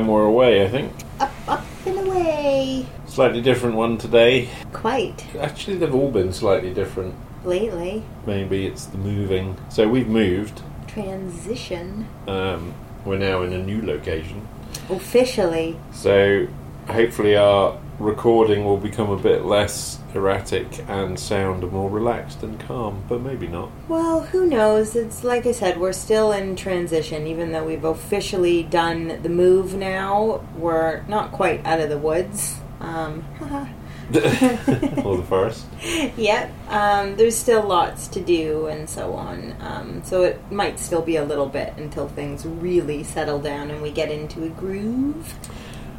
[0.00, 0.92] and we're away, I think.
[1.20, 2.86] Up, up and away.
[3.06, 4.48] Slightly different one today.
[4.72, 5.26] Quite.
[5.36, 7.14] Actually, they've all been slightly different.
[7.44, 8.02] Lately.
[8.26, 9.56] Maybe it's the moving.
[9.68, 10.62] So we've moved.
[10.86, 12.08] Transition.
[12.26, 12.74] Um,
[13.04, 14.48] we're now in a new location.
[14.88, 15.78] Officially.
[15.92, 16.48] So
[16.88, 23.04] hopefully our recording will become a bit less erratic and sound more relaxed and calm,
[23.08, 23.70] but maybe not.
[23.88, 24.96] Well, who knows?
[24.96, 29.74] It's like I said, we're still in transition, even though we've officially done the move
[29.74, 30.42] now.
[30.56, 32.56] We're not quite out of the woods.
[32.80, 33.24] Um,
[34.10, 35.66] or the forest.
[36.16, 36.52] yep.
[36.68, 39.54] Um, there's still lots to do and so on.
[39.60, 43.82] Um, so it might still be a little bit until things really settle down and
[43.82, 45.34] we get into a groove.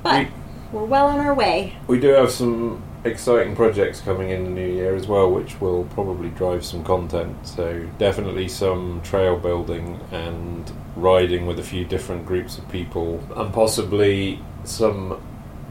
[0.04, 0.32] But We-
[0.72, 1.76] we're well on our way.
[1.88, 5.86] We do have some exciting projects coming in the new year as well, which will
[5.86, 7.36] probably drive some content.
[7.48, 13.54] So, definitely some trail building and riding with a few different groups of people, and
[13.54, 15.22] possibly some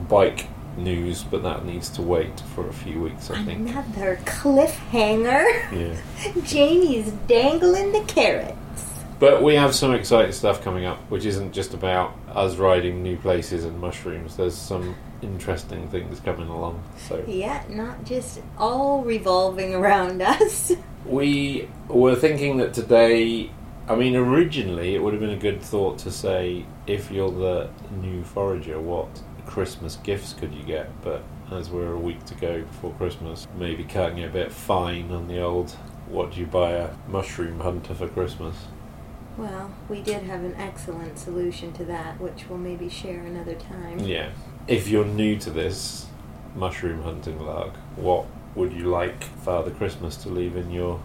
[0.08, 3.68] bike news, but that needs to wait for a few weeks, I think.
[3.68, 5.44] Another cliffhanger.
[5.72, 6.42] Yeah.
[6.44, 8.89] Jamie's dangling the carrots.
[9.20, 13.18] But we have some exciting stuff coming up, which isn't just about us riding new
[13.18, 14.36] places and mushrooms.
[14.38, 16.82] There's some interesting things coming along.
[17.06, 20.72] So Yeah, not just all revolving around us.
[21.04, 23.50] we were thinking that today.
[23.86, 27.68] I mean, originally it would have been a good thought to say, if you're the
[28.00, 29.08] new forager, what
[29.44, 30.88] Christmas gifts could you get?
[31.02, 35.10] But as we're a week to go before Christmas, maybe cutting it a bit fine
[35.10, 35.72] on the old.
[36.08, 38.56] What do you buy a mushroom hunter for Christmas?
[39.40, 44.00] Well, we did have an excellent solution to that, which we'll maybe share another time.
[44.00, 44.32] Yeah.
[44.68, 46.08] If you're new to this
[46.54, 51.00] mushroom hunting lark, what would you like Father Christmas to leave in your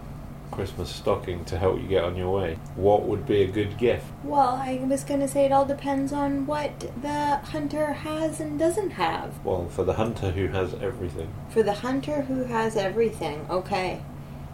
[0.50, 2.58] Christmas stocking to help you get on your way?
[2.74, 4.04] What would be a good gift?
[4.22, 8.58] Well, I was going to say it all depends on what the hunter has and
[8.58, 9.42] doesn't have.
[9.46, 11.32] Well, for the hunter who has everything.
[11.48, 14.02] For the hunter who has everything, okay.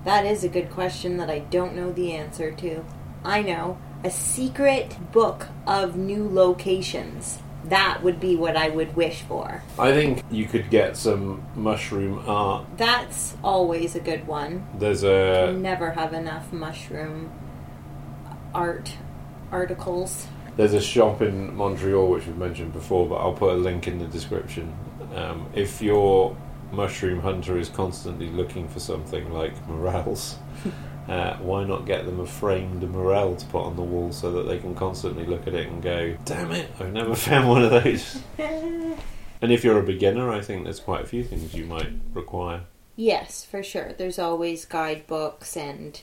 [0.05, 2.85] That is a good question that I don't know the answer to.
[3.25, 3.79] I know.
[4.05, 7.39] A secret book of new locations.
[7.65, 9.63] That would be what I would wish for.
[9.79, 12.67] I think you could get some mushroom art.
[12.77, 14.67] That's always a good one.
[14.79, 17.31] There's You a never have enough mushroom
[18.55, 18.93] art
[19.53, 20.27] articles.
[20.57, 23.99] there's a shop in Montreal which we've mentioned before, but I'll put a link in
[23.99, 24.75] the description.
[25.15, 26.37] Um, if your
[26.73, 30.37] mushroom hunter is constantly looking for something like morels,
[31.09, 34.43] uh, why not get them a framed morel to put on the wall so that
[34.45, 37.71] they can constantly look at it and go, "Damn it, I've never found one of
[37.71, 38.21] those."
[39.43, 42.61] And if you're a beginner, I think there's quite a few things you might require.
[42.95, 43.93] Yes, for sure.
[43.93, 46.01] There's always guidebooks and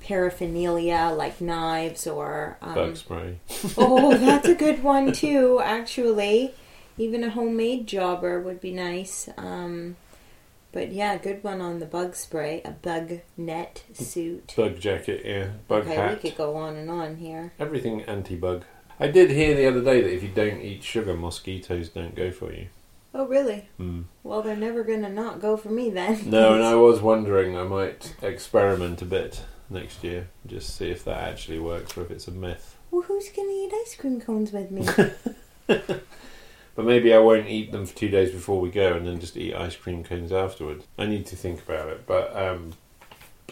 [0.00, 2.58] paraphernalia like knives or.
[2.60, 3.38] Um, Bug spray.
[3.78, 6.52] oh, that's a good one too, actually.
[6.98, 9.28] Even a homemade jobber would be nice.
[9.38, 9.94] Um,
[10.72, 12.62] but yeah, good one on the bug spray.
[12.64, 14.54] A bug net suit.
[14.56, 15.48] Bug jacket, yeah.
[15.68, 16.10] Bug okay, hat.
[16.22, 17.52] we could go on and on here.
[17.58, 18.64] Everything anti-bug.
[18.98, 22.30] I did hear the other day that if you don't eat sugar, mosquitoes don't go
[22.30, 22.66] for you.
[23.12, 23.68] Oh, really?
[23.80, 24.04] Mm.
[24.22, 26.30] Well, they're never gonna not go for me then.
[26.30, 31.04] No, and I was wondering I might experiment a bit next year, just see if
[31.04, 32.76] that actually works or if it's a myth.
[32.90, 34.86] Well, who's gonna eat ice cream cones with me?
[36.74, 39.36] But maybe I won't eat them for two days before we go, and then just
[39.36, 40.86] eat ice cream cones afterwards.
[40.98, 42.72] I need to think about it, but um,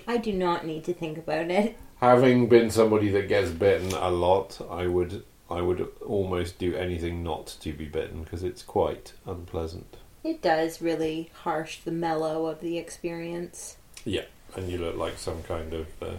[0.06, 1.76] I do not need to think about it.
[2.00, 7.22] having been somebody that gets bitten a lot, I would I would almost do anything
[7.22, 9.96] not to be bitten because it's quite unpleasant.
[10.22, 13.78] It does really harsh the mellow of the experience.
[14.04, 16.16] Yeah, and you look like some kind of uh,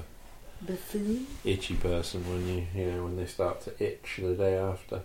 [0.62, 1.28] Buffoon?
[1.46, 5.02] itchy person when you you know when they start to itch the day after.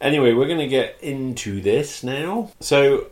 [0.00, 2.50] Anyway, we're going to get into this now.
[2.60, 3.06] So,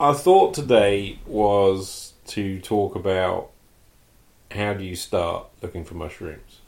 [0.00, 3.50] our thought today was to talk about
[4.50, 6.60] how do you start looking for mushrooms.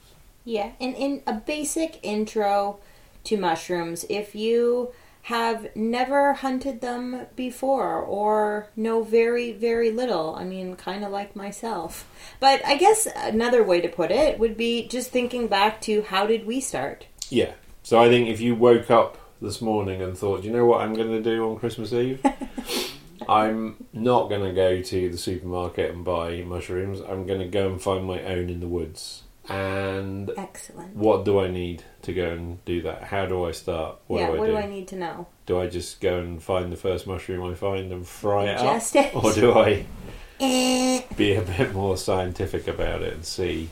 [0.45, 2.79] Yeah, and in a basic intro
[3.25, 10.45] to mushrooms, if you have never hunted them before or know very, very little, I
[10.45, 12.09] mean, kind of like myself.
[12.41, 16.27] But I guess another way to put it would be just thinking back to how
[16.27, 17.07] did we start?
[17.29, 17.53] Yeah.
[17.83, 20.95] So I think if you woke up this morning and thought, you know what I'm
[20.95, 22.25] going to do on Christmas Eve?
[23.29, 27.01] I'm not going to go to the supermarket and buy mushrooms.
[27.01, 29.23] I'm going to go and find my own in the woods.
[29.49, 30.95] And Excellent.
[30.95, 33.05] what do I need to go and do that?
[33.05, 33.97] How do I start?
[34.07, 34.53] What yeah, do I what do?
[34.53, 35.27] do I need to know?
[35.47, 38.97] Do I just go and find the first mushroom I find and fry it Ingest
[38.97, 39.07] up?
[39.07, 39.25] it?
[39.25, 39.87] Or do I
[40.41, 41.03] Eh.
[41.17, 43.71] be a bit more scientific about it and see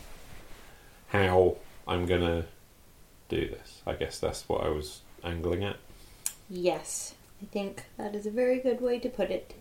[1.08, 2.44] how I'm going to
[3.28, 3.82] do this?
[3.86, 5.76] I guess that's what I was angling at.
[6.48, 9.54] Yes, I think that is a very good way to put it.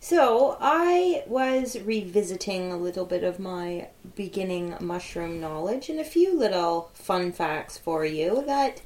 [0.00, 6.38] So, I was revisiting a little bit of my beginning mushroom knowledge and a few
[6.38, 8.80] little fun facts for you that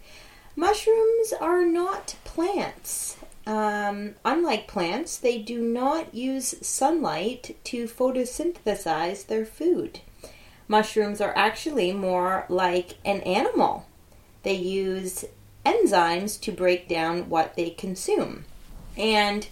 [0.56, 3.18] mushrooms are not plants.
[3.46, 10.00] Um, unlike plants, they do not use sunlight to photosynthesize their food.
[10.68, 13.86] Mushrooms are actually more like an animal.
[14.44, 15.24] They use
[15.64, 18.44] enzymes to break down what they consume.
[18.96, 19.46] And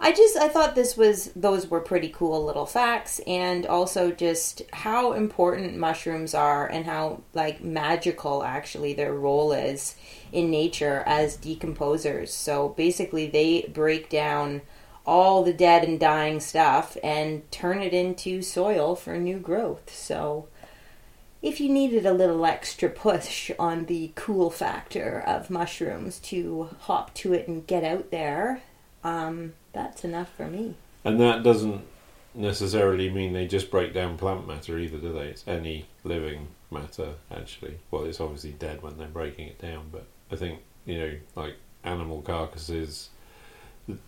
[0.00, 4.62] I just I thought this was those were pretty cool little facts and also just
[4.72, 9.96] how important mushrooms are and how like magical actually their role is
[10.32, 12.28] in nature as decomposers.
[12.28, 14.62] So basically they break down
[15.06, 19.94] all the dead and dying stuff and turn it into soil for new growth.
[19.94, 20.48] So
[21.44, 27.12] if you needed a little extra push on the cool factor of mushrooms to hop
[27.12, 28.62] to it and get out there,
[29.04, 30.74] um, that's enough for me.
[31.04, 31.82] And that doesn't
[32.34, 35.26] necessarily mean they just break down plant matter either, do they?
[35.26, 37.76] It's any living matter, actually.
[37.90, 41.56] Well, it's obviously dead when they're breaking it down, but I think, you know, like
[41.84, 43.10] animal carcasses,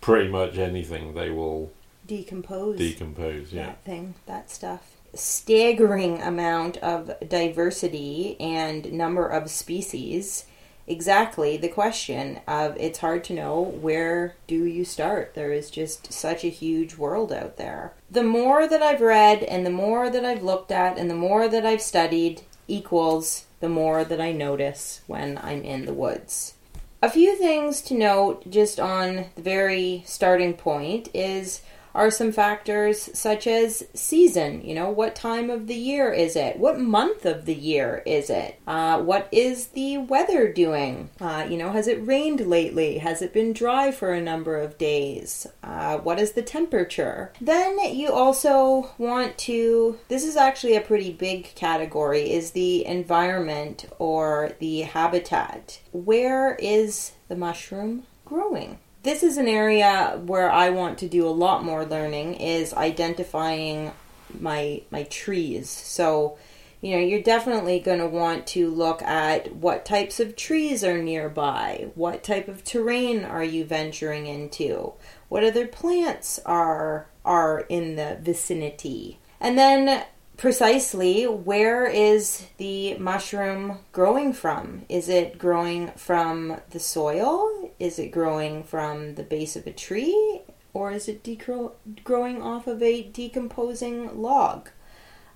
[0.01, 1.71] pretty much anything they will
[2.07, 3.67] Decompose decompose, yeah.
[3.67, 4.96] that thing, that stuff.
[5.17, 10.45] Staggering amount of diversity and number of species.
[10.87, 15.35] Exactly the question of it's hard to know where do you start.
[15.35, 17.95] There is just such a huge world out there.
[18.11, 21.49] The more that I've read and the more that I've looked at and the more
[21.49, 26.55] that I've studied equals the more that I notice when I'm in the woods.
[27.03, 31.63] A few things to note just on the very starting point is
[31.97, 34.63] are some factors such as season.
[34.63, 36.59] You know, what time of the year is it?
[36.59, 38.61] What month of the year is it?
[38.67, 41.09] Uh, what is the weather doing?
[41.21, 42.99] Uh, you know, has it rained lately?
[42.99, 45.47] Has it been dry for a number of days?
[45.63, 47.33] Uh, what is the temperature?
[47.41, 53.87] Then you also want to, this is actually a pretty big category, is the environment
[53.99, 55.81] or the habitat.
[55.93, 58.79] Where is the mushroom growing?
[59.07, 63.93] This is an area where I want to do a lot more learning is identifying
[64.39, 65.71] my my trees.
[65.71, 66.37] So,
[66.81, 71.01] you know, you're definitely going to want to look at what types of trees are
[71.01, 74.95] nearby, what type of terrain are you venturing into,
[75.29, 79.21] what other plants are are in the vicinity.
[79.41, 80.05] And then
[80.37, 84.85] precisely where is the mushroom growing from?
[84.89, 87.71] Is it growing from the soil?
[87.79, 90.43] Is it growing from the base of a tree?
[90.75, 91.73] Or is it decro-
[92.05, 94.69] growing off of a decomposing log?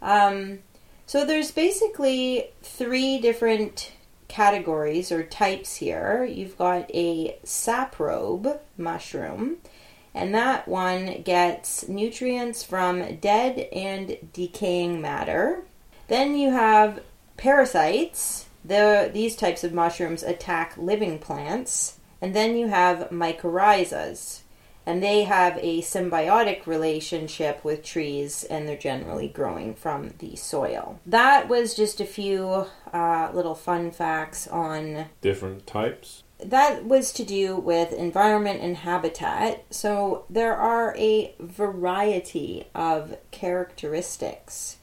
[0.02, 0.60] Um,
[1.06, 3.92] so there's basically three different
[4.28, 6.24] categories or types here.
[6.24, 9.56] You've got a saprobe mushroom,
[10.14, 15.62] and that one gets nutrients from dead and decaying matter.
[16.08, 17.02] Then you have
[17.36, 18.46] parasites.
[18.64, 21.98] The, these types of mushrooms attack living plants.
[22.20, 24.40] And then you have mycorrhizas,
[24.84, 31.00] and they have a symbiotic relationship with trees, and they're generally growing from the soil.
[31.06, 36.24] That was just a few uh, little fun facts on Different types.
[36.44, 39.64] That was to do with environment and habitat.
[39.70, 44.76] So there are a variety of characteristics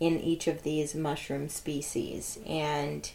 [0.00, 3.10] in each of these mushroom species, and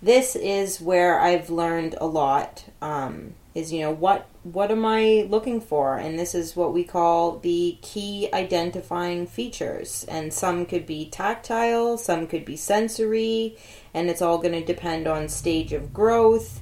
[0.00, 2.64] this is where I've learned a lot.
[2.80, 6.84] Um, is you know what what am I looking for, and this is what we
[6.84, 10.04] call the key identifying features.
[10.08, 13.56] And some could be tactile, some could be sensory,
[13.94, 16.61] and it's all going to depend on stage of growth.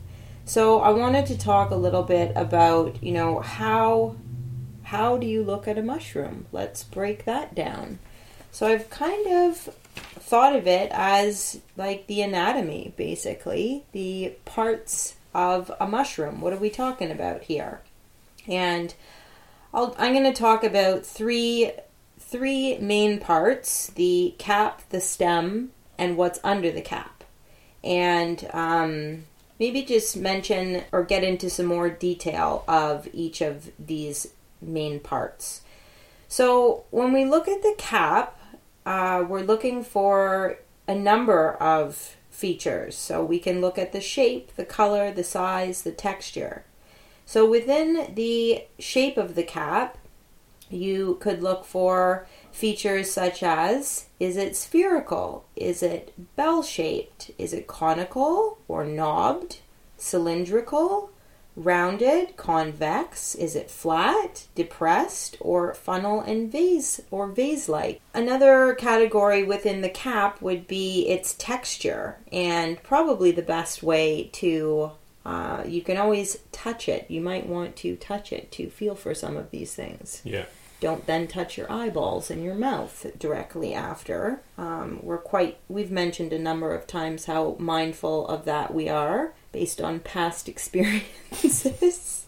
[0.51, 4.17] So I wanted to talk a little bit about, you know, how
[4.83, 6.47] how do you look at a mushroom?
[6.51, 8.01] Let's break that down.
[8.51, 9.57] So I've kind of
[9.95, 16.41] thought of it as like the anatomy basically, the parts of a mushroom.
[16.41, 17.83] What are we talking about here?
[18.49, 18.93] And
[19.73, 21.71] I'll, I'm going to talk about three
[22.19, 27.23] three main parts: the cap, the stem, and what's under the cap.
[27.85, 29.27] And um,
[29.61, 34.29] maybe just mention or get into some more detail of each of these
[34.61, 35.61] main parts.
[36.27, 38.41] So, when we look at the cap,
[38.87, 42.97] uh, we're looking for a number of features.
[42.97, 46.65] So, we can look at the shape, the color, the size, the texture.
[47.27, 49.99] So, within the shape of the cap,
[50.71, 55.45] you could look for features such as is it spherical?
[55.57, 57.31] Is it bell shaped?
[57.39, 59.59] Is it conical or knobbed?
[59.97, 61.11] Cylindrical?
[61.57, 63.35] rounded, convex?
[63.35, 68.01] Is it flat, depressed, or funnel and vase or vase like?
[68.15, 74.93] Another category within the cap would be its texture, and probably the best way to
[75.25, 77.11] uh, you can always touch it.
[77.11, 80.23] You might want to touch it to feel for some of these things.
[80.25, 80.47] Yeah.
[80.81, 84.41] Don't then touch your eyeballs and your mouth directly after.
[84.57, 89.35] Um, we're quite, we've mentioned a number of times how mindful of that we are
[89.53, 92.25] based on past experiences.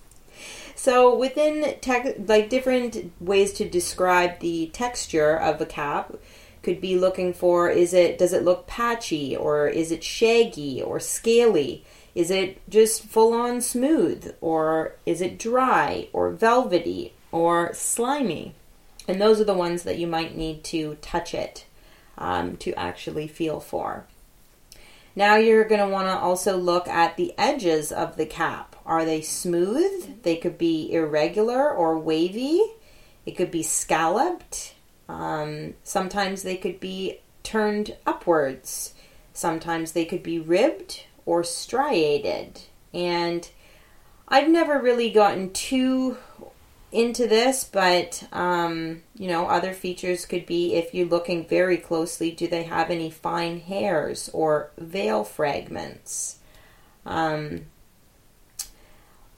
[0.75, 6.15] so, within tech, like different ways to describe the texture of a cap,
[6.63, 11.01] could be looking for is it does it look patchy or is it shaggy or
[11.01, 11.85] scaly?
[12.15, 18.55] Is it just full on smooth or is it dry or velvety or slimy.
[19.09, 21.65] And those are the ones that you might need to touch it
[22.17, 24.05] um, to actually feel for.
[25.17, 28.77] Now you're going to want to also look at the edges of the cap.
[28.87, 30.23] Are they smooth?
[30.23, 32.61] They could be irregular or wavy.
[33.27, 34.75] It could be scalloped.
[35.09, 38.95] Um, sometimes they could be turned upwards.
[39.35, 42.62] Sometimes they could be ribbed or striated.
[42.95, 43.49] And
[44.29, 46.17] I've never really gotten too
[46.93, 52.31] into this, but um, you know, other features could be if you're looking very closely,
[52.31, 56.39] do they have any fine hairs or veil fragments?
[57.07, 57.63] Um,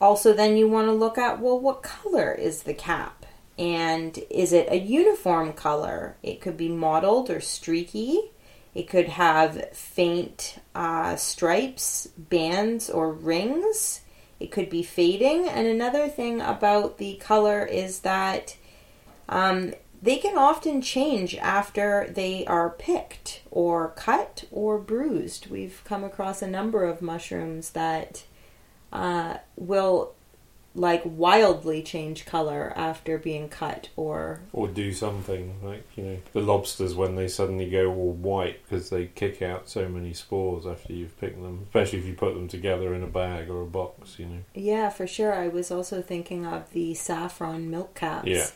[0.01, 3.25] also, then you want to look at well, what color is the cap?
[3.57, 6.17] And is it a uniform color?
[6.23, 8.33] It could be mottled or streaky.
[8.75, 14.01] It could have faint uh, stripes, bands, or rings.
[14.45, 15.49] It could be fading.
[15.49, 18.57] And another thing about the color is that
[19.27, 19.73] um,
[20.03, 25.47] they can often change after they are picked or cut or bruised.
[25.47, 28.25] We've come across a number of mushrooms that
[28.93, 30.13] uh, will
[30.77, 36.41] like wildly change color after being cut or or do something like you know the
[36.41, 40.93] lobsters when they suddenly go all white because they kick out so many spores after
[40.93, 44.19] you've picked them especially if you put them together in a bag or a box
[44.19, 44.41] you know.
[44.55, 45.33] Yeah for sure.
[45.33, 48.27] I was also thinking of the saffron milk caps.
[48.29, 48.47] Yeah.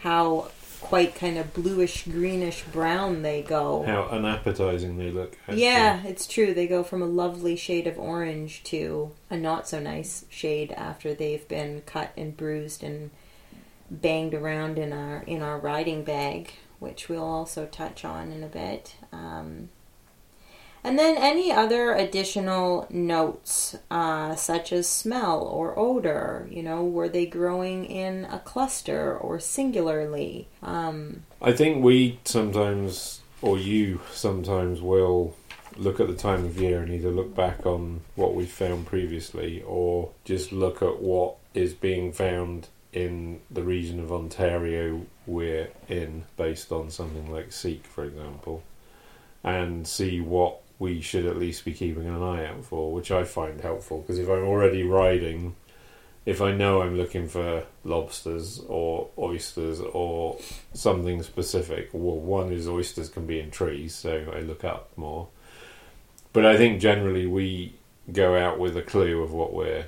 [0.00, 0.48] how
[0.84, 5.62] quite kind of bluish greenish brown they go how unappetizing they look actually.
[5.62, 6.52] Yeah, it's true.
[6.52, 11.14] They go from a lovely shade of orange to a not so nice shade after
[11.14, 13.10] they've been cut and bruised and
[13.90, 18.48] banged around in our in our riding bag, which we'll also touch on in a
[18.48, 18.96] bit.
[19.10, 19.70] Um,
[20.84, 26.46] and then any other additional notes, uh, such as smell or odor.
[26.50, 30.46] You know, were they growing in a cluster or singularly?
[30.62, 35.34] Um, I think we sometimes, or you sometimes, will
[35.76, 39.62] look at the time of year and either look back on what we found previously
[39.66, 46.24] or just look at what is being found in the region of Ontario we're in,
[46.36, 48.62] based on something like Seek, for example,
[49.42, 53.24] and see what we should at least be keeping an eye out for, which I
[53.24, 55.54] find helpful because if I'm already riding
[56.26, 60.38] if I know I'm looking for lobsters or oysters or
[60.72, 65.28] something specific, well, one is oysters can be in trees, so I look up more.
[66.32, 67.74] But I think generally we
[68.10, 69.86] go out with a clue of what we're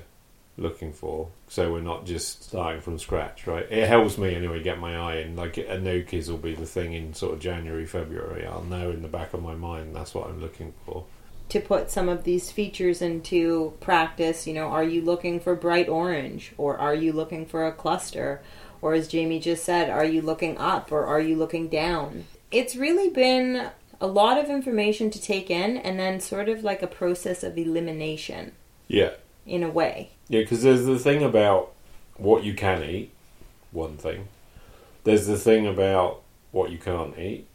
[0.57, 3.65] looking for, so we're not just starting from scratch, right?
[3.71, 5.35] It helps me anyway get my eye in.
[5.35, 8.45] Like Enoki's will be the thing in sort of January, February.
[8.45, 11.05] I'll know in the back of my mind that's what I'm looking for.
[11.49, 15.87] to put some of these features into practice, you know, are you looking for bright
[15.87, 18.41] orange or are you looking for a cluster?
[18.81, 22.25] Or as Jamie just said, are you looking up or are you looking down?
[22.51, 23.69] It's really been
[24.01, 27.57] a lot of information to take in and then sort of like a process of
[27.57, 28.51] elimination
[28.87, 29.11] Yeah,
[29.45, 30.11] in a way.
[30.29, 31.73] Yeah, because there's the thing about
[32.17, 33.11] what you can eat,
[33.71, 34.27] one thing.
[35.03, 37.47] There's the thing about what you can't eat,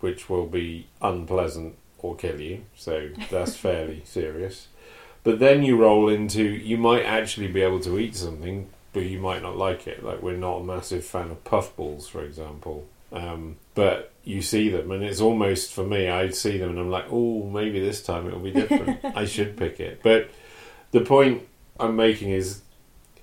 [0.00, 2.64] which will be unpleasant or kill you.
[2.76, 4.68] So that's fairly serious.
[5.24, 9.20] But then you roll into you might actually be able to eat something, but you
[9.20, 10.02] might not like it.
[10.02, 12.86] Like we're not a massive fan of puffballs, for example.
[13.12, 16.08] Um, but you see them, and it's almost for me.
[16.08, 19.04] I see them, and I'm like, oh, maybe this time it'll be different.
[19.16, 20.00] I should pick it.
[20.02, 20.30] But
[20.92, 21.46] the point
[21.82, 22.62] I'm making is,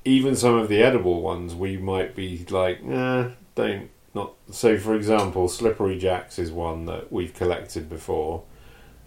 [0.06, 4.34] even some of the edible ones, we might be like, nah, don't not.
[4.52, 8.44] So, for example, slippery jacks is one that we've collected before.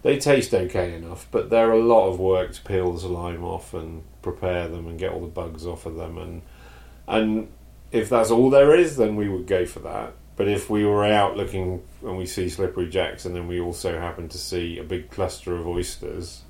[0.02, 3.73] They taste okay enough, but they're a lot of work to peel the lime off
[3.73, 6.18] and prepare them and get all the bugs off of them.
[6.18, 6.42] And
[7.06, 7.49] and
[7.90, 10.14] if that's all there is, then we would go for that.
[10.35, 13.99] But if we were out looking and we see slippery jacks, and then we also
[13.99, 16.42] happen to see a big cluster of oysters,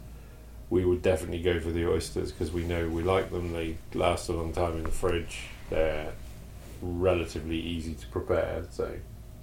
[0.73, 3.53] we would definitely go for the oysters because we know we like them.
[3.53, 5.41] They last a long time in the fridge.
[5.69, 6.13] They're
[6.81, 8.65] relatively easy to prepare.
[8.71, 8.95] So,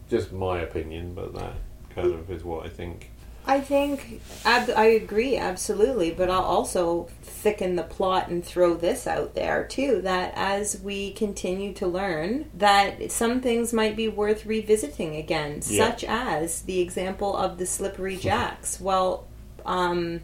[0.10, 1.54] just my opinion, but that
[1.94, 3.12] kind of is what I think.
[3.46, 9.06] I think ab- I agree absolutely, but I'll also thicken the plot and throw this
[9.06, 14.48] out there too that as we continue to learn that some things might be worth
[14.48, 15.90] revisiting again, Yeah.
[15.92, 18.82] such as the example of the slippery jacks.
[18.82, 19.28] well,
[19.64, 20.22] um,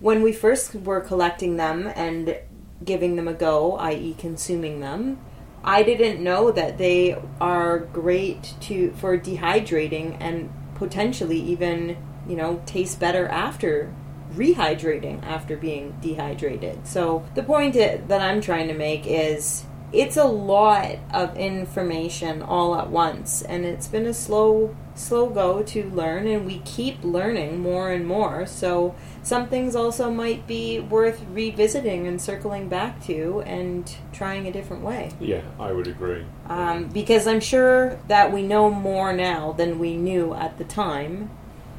[0.00, 2.38] when we first were collecting them and
[2.84, 5.20] giving them a go, i.e., consuming them,
[5.62, 12.62] I didn't know that they are great to for dehydrating and potentially even you know
[12.64, 13.94] taste better after
[14.32, 16.86] rehydrating after being dehydrated.
[16.86, 22.76] So the point that I'm trying to make is it's a lot of information all
[22.76, 27.60] at once and it's been a slow slow go to learn and we keep learning
[27.60, 28.46] more and more.
[28.46, 34.52] So some things also might be worth revisiting and circling back to and trying a
[34.52, 35.12] different way.
[35.20, 36.24] Yeah, I would agree.
[36.46, 41.30] Um, because I'm sure that we know more now than we knew at the time,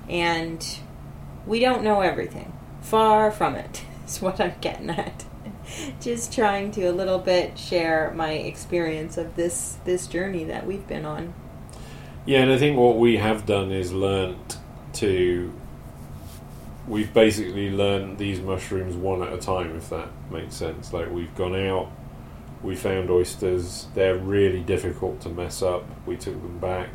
[0.08, 0.80] and
[1.48, 2.54] we don't know everything.
[2.82, 5.26] Far from it, is what I'm getting at.
[6.00, 10.86] Just trying to a little bit share my experience of this this journey that we've
[10.88, 11.34] been on.
[12.26, 14.58] Yeah, and I think what we have done is learnt
[14.94, 15.54] to.
[16.92, 20.92] We've basically learned these mushrooms one at a time, if that makes sense.
[20.92, 21.90] Like, we've gone out,
[22.62, 25.86] we found oysters, they're really difficult to mess up.
[26.06, 26.90] We took them back,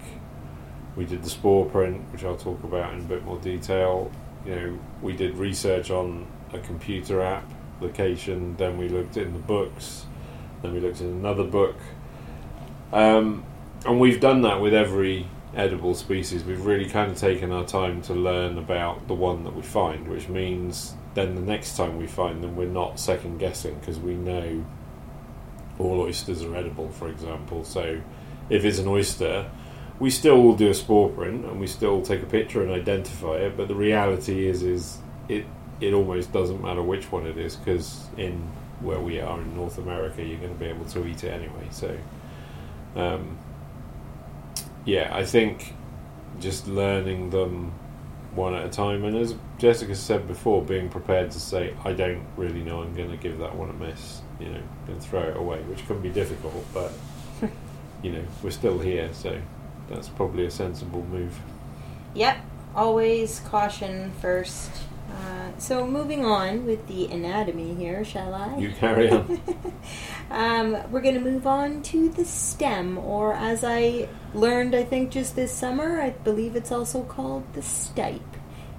[0.97, 4.13] we did the spore print, which I'll talk about in a bit more detail.
[4.45, 7.51] You know, we did research on a computer app
[7.81, 10.05] location, then we looked in the books,
[10.61, 11.77] then we looked in another book.
[12.93, 13.47] Um,
[13.87, 16.45] and we've done that with every edible species.
[16.45, 20.09] We've really kind of taken our time to learn about the one that we find,
[20.09, 24.15] which means then the next time we find them, we're not second guessing because we
[24.15, 24.65] know
[25.79, 27.65] all oysters are edible, for example.
[27.65, 28.01] So
[28.51, 29.51] if it's an oyster,
[29.99, 33.37] we still will do a spore print and we still take a picture and identify
[33.37, 33.57] it.
[33.57, 35.47] But the reality is, is it
[35.79, 39.77] it almost doesn't matter which one it is because in where we are in North
[39.79, 41.67] America, you're going to be able to eat it anyway.
[41.71, 41.97] So.
[42.95, 43.39] Um,
[44.87, 45.75] yeah, I think
[46.41, 47.73] just learning them
[48.35, 52.25] one at a time, and as Jessica said before, being prepared to say, "I don't
[52.37, 52.83] really know.
[52.83, 55.87] I'm going to give that one a miss." You know, and throw it away, which
[55.87, 56.93] can be difficult, but
[58.03, 59.41] you know, we're still here, so
[59.89, 61.39] that's probably a sensible move.
[62.15, 62.39] Yep,
[62.75, 64.71] always caution first.
[65.11, 68.59] Uh, so moving on with the anatomy here, shall I?
[68.59, 69.41] You carry on.
[70.31, 75.11] um, we're going to move on to the stem, or as I learned, I think
[75.11, 78.21] just this summer, I believe it's also called the stipe.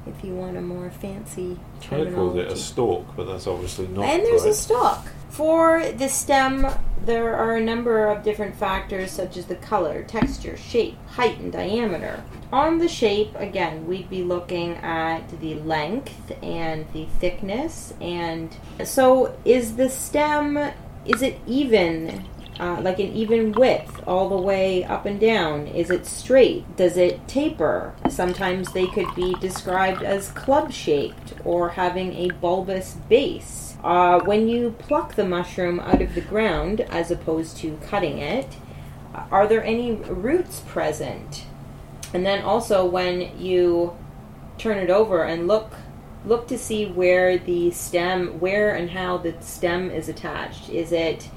[0.06, 2.16] If you want a more fancy I terminology.
[2.16, 4.06] called it a stalk, but that's obviously not.
[4.06, 4.52] And there's right.
[4.52, 5.08] a stalk.
[5.30, 6.66] For the stem,
[7.06, 11.52] there are a number of different factors such as the color, texture, shape, height, and
[11.52, 12.24] diameter.
[12.54, 17.94] On the shape, again, we'd be looking at the length and the thickness.
[18.00, 20.58] And so, is the stem,
[21.06, 22.26] is it even?
[22.60, 25.68] Uh, like an even width all the way up and down?
[25.68, 26.76] Is it straight?
[26.76, 27.94] Does it taper?
[28.10, 33.78] Sometimes they could be described as club shaped or having a bulbous base.
[33.84, 38.56] Uh, when you pluck the mushroom out of the ground as opposed to cutting it,
[39.32, 41.46] are there any roots present?
[42.14, 43.96] And then also when you
[44.58, 45.74] turn it over and look
[46.26, 50.70] look to see where the stem where and how the stem is attached.
[50.70, 51.30] Is it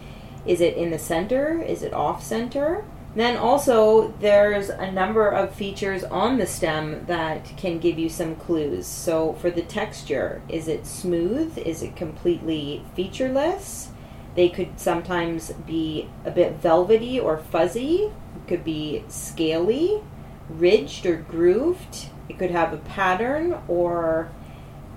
[0.46, 1.60] is it in the center?
[1.60, 2.84] Is it off center?
[3.14, 8.36] Then also there's a number of features on the stem that can give you some
[8.36, 8.86] clues.
[8.86, 11.58] So for the texture, is it smooth?
[11.58, 13.90] Is it completely featureless?
[14.36, 18.12] They could sometimes be a bit velvety or fuzzy.
[18.36, 20.00] It could be scaly,
[20.48, 22.06] ridged or grooved.
[22.28, 24.30] It could have a pattern or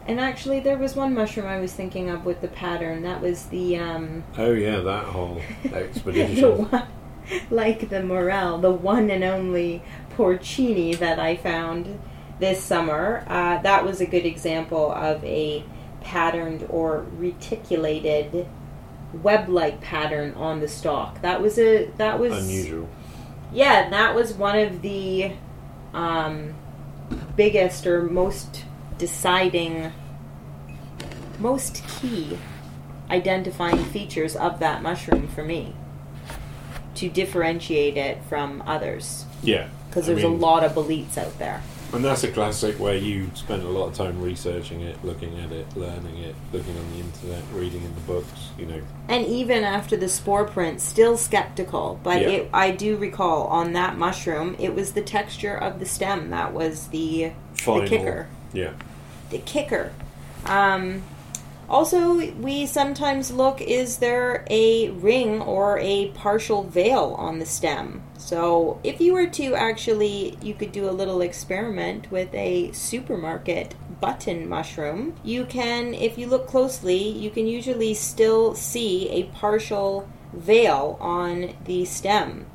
[0.08, 3.04] and actually there was one mushroom I was thinking of with the pattern.
[3.04, 6.70] That was the um Oh yeah, that whole the expedition.
[6.70, 6.88] one,
[7.50, 9.82] like the morel, the one and only
[10.16, 12.00] porcini that I found
[12.40, 13.24] this summer.
[13.28, 15.64] Uh, that was a good example of a
[16.02, 18.46] patterned or reticulated
[19.22, 21.22] web-like pattern on the stalk.
[21.22, 22.90] That was a that was Unusual.
[23.54, 25.32] yeah, that was one of the
[25.94, 26.56] um,
[27.36, 28.66] biggest or most
[29.08, 29.92] deciding,
[31.40, 32.38] most key
[33.10, 35.76] identifying features of that mushroom for me.
[36.96, 39.68] to differentiate it from others Yeah.
[39.90, 41.60] because I there's a lot of boletes out there.
[41.92, 45.52] And that's a classic where you spend a lot of time researching it, looking at
[45.52, 48.80] it, learning it, looking on the internet, reading in the books, you know.
[49.10, 52.00] And even after the spore print, still skeptical.
[52.04, 52.30] But Yeah.
[52.30, 56.54] it, I do recall on that mushroom, it was the texture of the stem that
[56.54, 57.88] was the Final.
[57.88, 58.28] kicker.
[58.54, 58.74] Yeah.
[59.34, 59.92] The kicker.
[60.46, 61.04] Um,
[61.70, 68.04] also, we sometimes look is there a ring or a partial veil on the stem?
[68.18, 73.76] So, if you were to actually, you could do a little experiment with a supermarket
[74.00, 75.16] button mushroom.
[75.24, 81.56] You can, if you look closely, you can usually still see a partial veil on
[81.66, 82.46] the stem.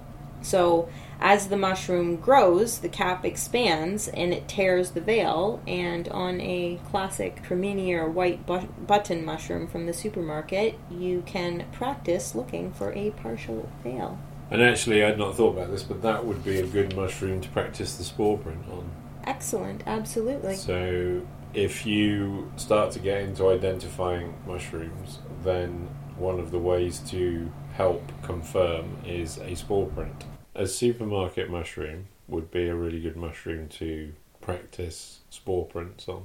[0.42, 0.88] So,
[1.20, 5.60] as the mushroom grows, the cap expands and it tears the veil.
[5.66, 12.34] And on a classic Premier white bu- button mushroom from the supermarket, you can practice
[12.34, 14.18] looking for a partial veil.
[14.50, 17.48] And actually, I'd not thought about this, but that would be a good mushroom to
[17.50, 18.90] practice the spore print on.
[19.24, 20.56] Excellent, absolutely.
[20.56, 27.52] So, if you start to get into identifying mushrooms, then one of the ways to
[27.74, 30.24] help confirm is a spore print.
[30.58, 36.24] A supermarket mushroom would be a really good mushroom to practice spore prints on.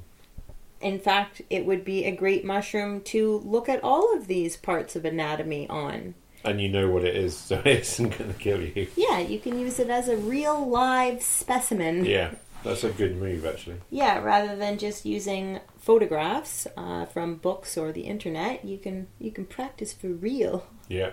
[0.82, 4.96] In fact, it would be a great mushroom to look at all of these parts
[4.96, 6.15] of anatomy on.
[6.43, 8.88] And you know what it is, so it isn't going to kill you.
[8.96, 12.04] Yeah, you can use it as a real live specimen.
[12.04, 12.32] Yeah,
[12.63, 13.82] that's a good move, actually.
[13.91, 19.30] Yeah, rather than just using photographs uh, from books or the internet, you can you
[19.30, 21.12] can practice for real, Yeah,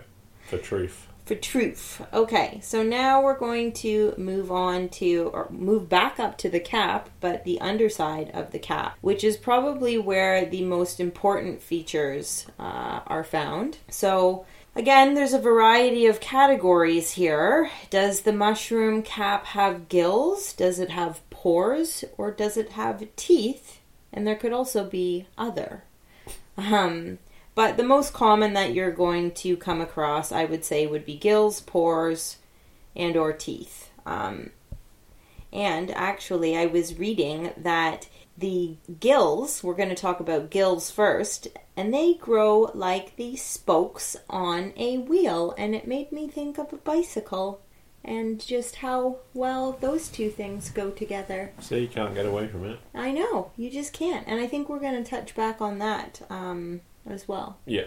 [0.48, 1.06] for truth.
[1.24, 2.02] For truth.
[2.12, 6.60] Okay, so now we're going to move on to or move back up to the
[6.60, 12.46] cap, but the underside of the cap, which is probably where the most important features
[12.58, 13.78] uh, are found.
[13.88, 14.46] So.
[14.76, 17.72] Again, there's a variety of categories here.
[17.90, 20.52] Does the mushroom cap have gills?
[20.52, 22.04] Does it have pores?
[22.16, 23.80] Or does it have teeth?
[24.12, 25.82] And there could also be other.
[26.56, 27.18] Um,
[27.60, 31.14] but the most common that you're going to come across, I would say, would be
[31.14, 32.38] gills, pores,
[32.96, 33.90] and or teeth.
[34.06, 34.52] Um,
[35.52, 41.48] and actually, I was reading that the gills, we're going to talk about gills first,
[41.76, 46.72] and they grow like the spokes on a wheel, and it made me think of
[46.72, 47.60] a bicycle
[48.02, 51.52] and just how well those two things go together.
[51.60, 52.78] So you can't get away from it.
[52.94, 56.22] I know, you just can't, and I think we're going to touch back on that
[56.30, 57.58] um, as well.
[57.66, 57.86] Yeah.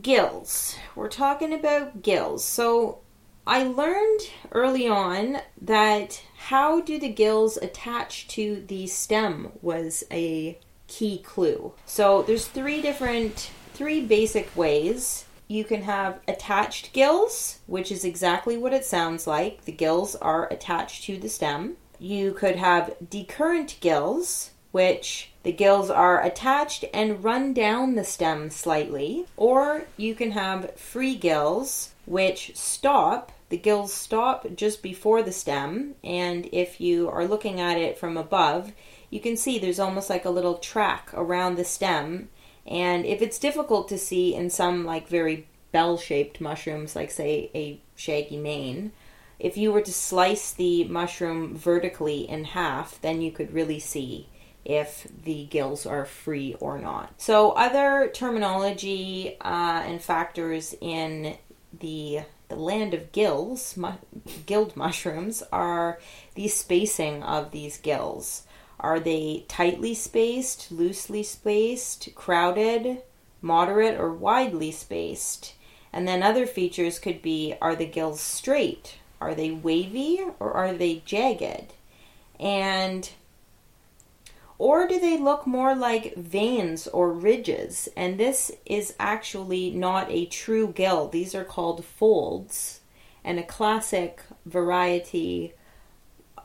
[0.00, 0.76] Gills.
[0.94, 2.44] We're talking about gills.
[2.44, 3.00] So
[3.46, 4.20] I learned
[4.52, 11.72] early on that how do the gills attach to the stem was a key clue.
[11.84, 15.26] So there's three different three basic ways.
[15.48, 19.64] You can have attached gills, which is exactly what it sounds like.
[19.64, 21.76] The gills are attached to the stem.
[21.98, 28.50] You could have decurrent gills, which the gills are attached and run down the stem
[28.50, 33.30] slightly, or you can have free gills, which stop.
[33.50, 38.16] The gills stop just before the stem, and if you are looking at it from
[38.16, 38.72] above,
[39.10, 42.28] you can see there's almost like a little track around the stem.
[42.66, 47.48] And if it's difficult to see in some like very bell shaped mushrooms, like say
[47.54, 48.90] a shaggy mane,
[49.38, 54.26] if you were to slice the mushroom vertically in half, then you could really see
[54.64, 57.12] if the gills are free or not.
[57.18, 61.36] So, other terminology uh, and factors in
[61.80, 63.92] the the land of gills, mu-
[64.46, 65.98] gilled mushrooms, are
[66.34, 68.42] the spacing of these gills.
[68.78, 73.02] Are they tightly spaced, loosely spaced, crowded,
[73.40, 75.54] moderate, or widely spaced?
[75.92, 78.96] And then other features could be are the gills straight?
[79.20, 81.72] Are they wavy or are they jagged?
[82.38, 83.08] And
[84.58, 87.88] or do they look more like veins or ridges?
[87.96, 91.08] And this is actually not a true gill.
[91.08, 92.80] These are called folds.
[93.24, 95.54] And a classic variety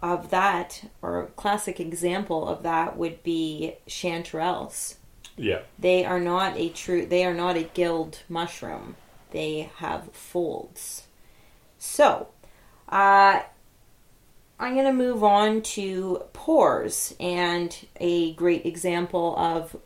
[0.02, 4.95] of that, or a classic example of that, would be chanterelles.
[5.36, 5.62] Yeah.
[5.78, 7.06] They are not a true.
[7.06, 8.95] They are not a gilled mushroom.
[9.32, 11.04] They have folds.
[11.78, 12.30] So,
[12.88, 13.41] uh,
[14.62, 19.78] I'm going to move on to pores, and a great example of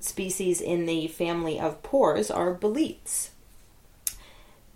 [0.00, 3.30] species in the family of pores are boletes.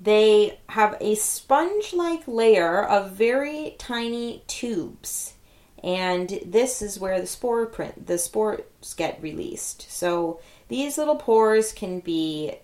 [0.01, 5.35] They have a sponge like layer of very tiny tubes,
[5.83, 8.61] and this is where the spore print the spores
[8.97, 9.91] get released.
[9.91, 12.55] So these little pores can be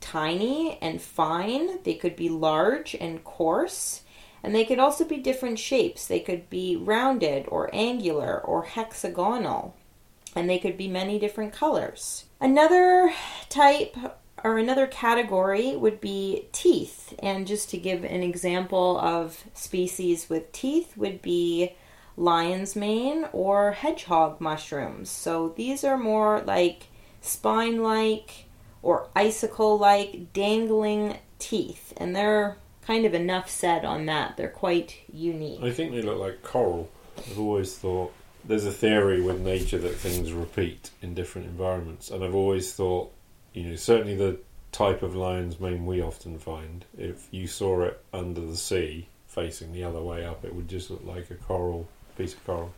[0.00, 4.02] tiny and fine, they could be large and coarse,
[4.42, 6.06] and they could also be different shapes.
[6.06, 9.76] They could be rounded or angular or hexagonal,
[10.34, 12.24] and they could be many different colors.
[12.40, 13.12] Another
[13.48, 13.96] type
[14.44, 17.14] or another category would be teeth.
[17.20, 21.76] And just to give an example of species with teeth, would be
[22.16, 25.10] lion's mane or hedgehog mushrooms.
[25.10, 26.88] So these are more like
[27.20, 28.46] spine like
[28.82, 31.92] or icicle like dangling teeth.
[31.96, 34.36] And they're kind of enough said on that.
[34.36, 35.60] They're quite unique.
[35.62, 36.90] I think they look like coral.
[37.18, 38.12] I've always thought
[38.44, 43.12] there's a theory with nature that things repeat in different environments, and I've always thought,
[43.52, 44.38] you know, certainly the
[44.72, 49.72] type of lion's mane we often find, if you saw it under the sea facing
[49.72, 52.72] the other way up, it would just look like a coral piece of coral.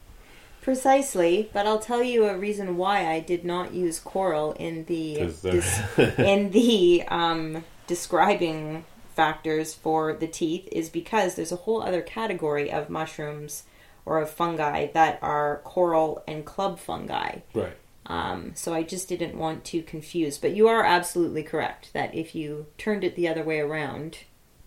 [0.61, 5.27] Precisely, but I'll tell you a reason why I did not use coral in the
[5.27, 12.03] they're- in the um, describing factors for the teeth is because there's a whole other
[12.03, 13.65] category of mushrooms
[14.05, 17.39] or of fungi that are coral and club fungi.
[17.55, 17.77] Right.
[18.07, 20.37] Um, so I just didn't want to confuse.
[20.39, 24.19] But you are absolutely correct that if you turned it the other way around,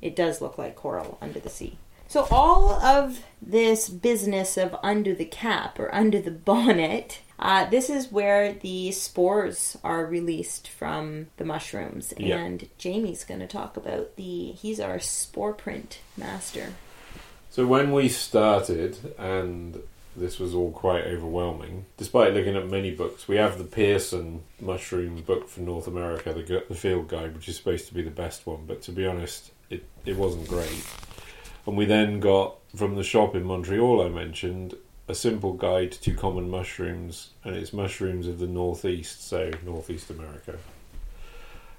[0.01, 1.77] it does look like coral under the sea.
[2.07, 7.89] So all of this business of under the cap or under the bonnet, uh, this
[7.89, 12.13] is where the spores are released from the mushrooms.
[12.17, 12.38] Yeah.
[12.38, 14.52] And Jamie's going to talk about the.
[14.54, 16.73] He's our spore print master.
[17.50, 19.82] So when we started, and
[20.15, 25.21] this was all quite overwhelming, despite looking at many books, we have the Peterson mushroom
[25.21, 28.45] book for North America, the, the field guide, which is supposed to be the best
[28.45, 30.86] one, but to be honest, it, it wasn't great.
[31.65, 34.76] And we then got from the shop in Montreal I mentioned
[35.08, 40.58] a simple guide to common mushrooms, and it's mushrooms of the northeast, so Northeast America.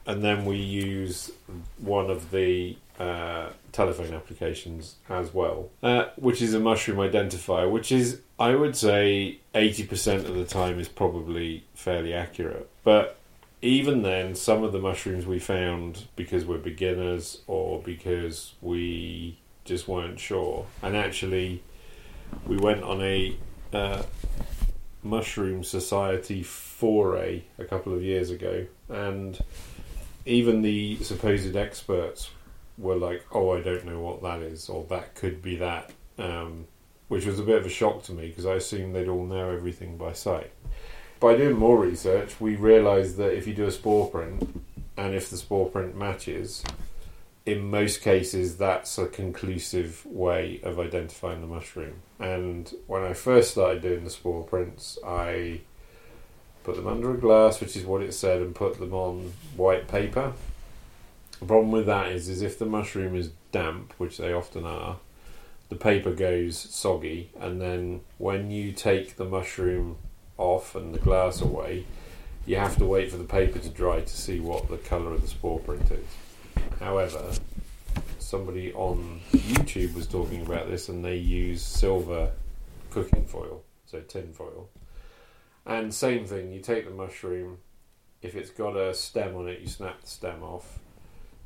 [0.07, 1.31] And then we use
[1.77, 7.93] one of the uh, telephone applications as well, uh, which is a mushroom identifier, which
[7.93, 12.69] is, I would say, 80% of the time is probably fairly accurate.
[12.85, 13.19] But
[13.61, 19.87] even then, some of the mushrooms we found because we're beginners or because we just
[19.87, 20.67] weren't sure.
[20.83, 21.62] And actually,
[22.47, 23.37] we went on a
[23.73, 24.03] uh,
[25.03, 29.38] mushroom society foray a couple of years ago, and
[30.27, 32.31] even the supposed experts
[32.77, 36.67] were like, "Oh, I don't know what that is," or "That could be that," um,
[37.09, 39.51] which was a bit of a shock to me because I assumed they'd all know
[39.51, 40.51] everything by sight.
[41.21, 44.62] By doing more research, we realised that if you do a spore print,
[44.97, 46.62] and if the spore print matches,
[47.48, 51.94] in most cases that's a conclusive way of identifying the mushroom.
[52.18, 55.62] And when I first started doing the spore prints, I
[56.62, 59.88] put them under a glass, which is what it said, and put them on white
[59.88, 60.34] paper.
[61.40, 64.98] The problem with that is, is if the mushroom is damp, which they often are,
[65.70, 69.96] the paper goes soggy, and then when you take the mushroom
[70.37, 71.87] off and the glass away,
[72.44, 75.22] you have to wait for the paper to dry to see what the colour of
[75.22, 76.28] the spore print is.
[76.81, 77.33] However,
[78.19, 82.33] somebody on YouTube was talking about this, and they use silver
[82.91, 84.69] cooking foil, so tin foil.
[85.67, 87.59] And same thing, you take the mushroom,
[88.23, 90.79] if it's got a stem on it, you snap the stem off,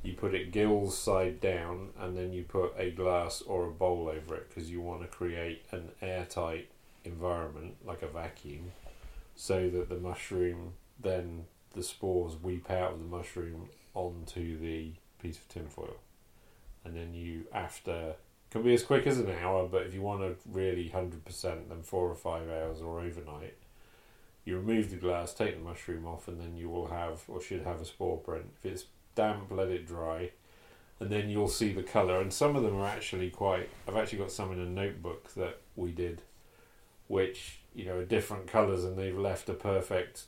[0.02, 4.08] you put it gills side down, and then you put a glass or a bowl
[4.08, 6.68] over it because you want to create an airtight
[7.04, 8.72] environment, like a vacuum,
[9.34, 15.38] so that the mushroom, then the spores weep out of the mushroom onto the piece
[15.38, 15.96] of tinfoil.
[16.84, 18.14] And then you, after,
[18.50, 21.82] can be as quick as an hour, but if you want to really 100%, then
[21.82, 23.56] four or five hours or overnight,
[24.44, 27.62] you remove the glass, take the mushroom off, and then you will have, or should
[27.62, 28.46] have, a spore print.
[28.58, 30.30] If it's damp, let it dry,
[31.00, 32.20] and then you'll see the colour.
[32.20, 33.68] And some of them are actually quite.
[33.86, 36.22] I've actually got some in a notebook that we did,
[37.06, 40.24] which you know are different colours, and they've left a perfect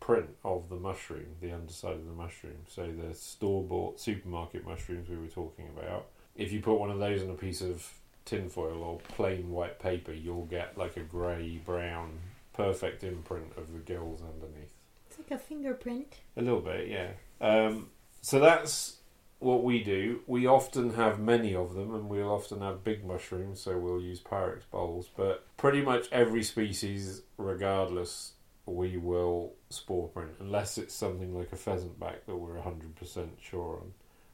[0.00, 2.58] print of the mushroom, the underside of the mushroom.
[2.68, 6.06] So the store bought supermarket mushrooms we were talking about.
[6.36, 7.92] If you put one of those on a piece of
[8.24, 12.18] tinfoil or plain white paper, you'll get like a grey brown
[12.52, 14.72] perfect imprint of the gills underneath.
[15.08, 16.14] It's like a fingerprint.
[16.36, 17.10] A little bit, yeah.
[17.40, 17.88] Um,
[18.20, 18.96] so that's
[19.38, 20.20] what we do.
[20.26, 24.20] We often have many of them, and we'll often have big mushrooms, so we'll use
[24.20, 25.08] Pyrex bowls.
[25.16, 28.32] But pretty much every species, regardless,
[28.74, 33.80] we will spore print, unless it's something like a pheasant back that we're 100% sure
[33.82, 33.92] on,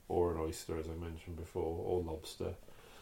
[0.08, 2.54] or an oyster, as I mentioned before, or lobster.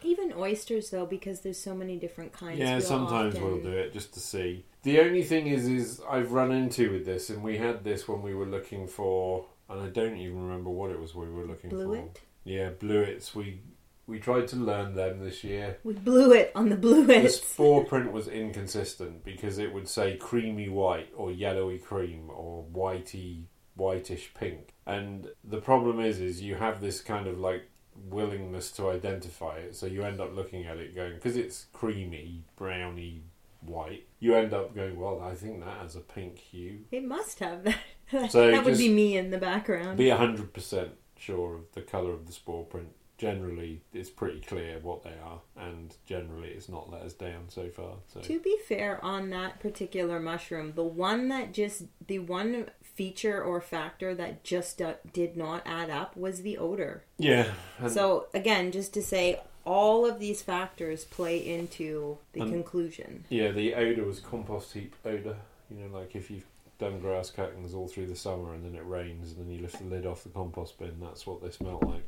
[0.04, 2.58] Even oysters, though, because there's so many different kinds.
[2.58, 4.64] Yeah, we'll sometimes often- we'll do it just to see.
[4.82, 8.20] The only thing is, is I've run into with this, and we had this when
[8.22, 11.70] we were looking for and I don't even remember what it was we were looking
[11.70, 11.96] Blew for.
[11.96, 12.20] it.
[12.44, 13.34] Yeah, Blewits.
[13.34, 13.60] We
[14.06, 15.78] we tried to learn them this year.
[15.84, 20.16] We blew it on the blue The spore print was inconsistent because it would say
[20.16, 24.74] creamy white or yellowy cream or whitey whitish pink.
[24.86, 27.68] And the problem is is you have this kind of like
[28.08, 32.44] willingness to identify it, so you end up looking at it going because it's creamy,
[32.56, 33.22] browny
[33.60, 34.06] white.
[34.18, 36.80] You end up going, well, I think that has a pink hue.
[36.90, 37.78] It must have that.
[38.28, 39.96] So that would just be me in the background.
[39.96, 42.88] Be hundred percent sure of the colour of the spore print.
[43.22, 47.68] Generally, it's pretty clear what they are, and generally, it's not let us down so
[47.68, 47.92] far.
[48.12, 53.40] So To be fair on that particular mushroom, the one that just the one feature
[53.40, 54.82] or factor that just
[55.12, 57.04] did not add up was the odor.
[57.16, 57.52] yeah,
[57.86, 63.24] So again, just to say all of these factors play into the conclusion.
[63.28, 65.36] yeah, the odour was compost heap odour.
[65.70, 66.46] You know, like if you've
[66.80, 69.78] done grass cuttings all through the summer and then it rains and then you lift
[69.78, 72.02] the lid off the compost bin, that's what they smelt like.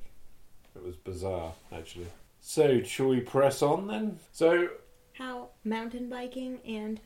[0.74, 2.06] It was bizarre, actually.
[2.40, 4.18] So, shall we press on then?
[4.32, 4.68] So,
[5.14, 7.00] How mountain biking and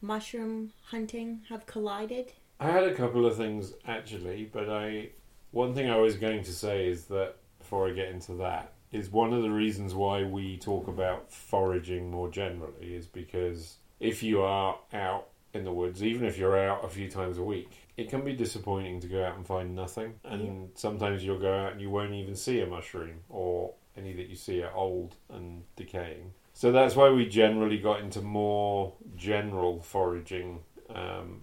[0.00, 2.32] mushroom hunting have collided.
[2.60, 5.10] I had a couple of things actually, but I
[5.50, 9.10] one thing I was going to say is that before I get into that is
[9.10, 14.42] one of the reasons why we talk about foraging more generally is because if you
[14.42, 18.08] are out in the woods, even if you're out a few times a week, it
[18.08, 20.14] can be disappointing to go out and find nothing.
[20.24, 24.28] And sometimes you'll go out and you won't even see a mushroom or any that
[24.28, 26.32] you see are old and decaying.
[26.54, 30.60] So that's why we generally got into more general foraging.
[30.88, 31.42] Um,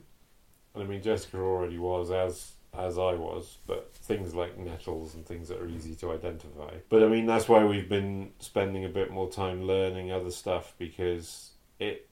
[0.73, 5.25] and I mean, Jessica already was as as I was, but things like nettles and
[5.25, 6.75] things that are easy to identify.
[6.89, 10.73] But I mean, that's why we've been spending a bit more time learning other stuff
[10.77, 12.09] because it